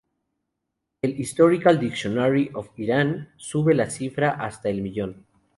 [1.03, 5.27] El "Historical Dictionary of Iran" sube la cifra hasta el millón.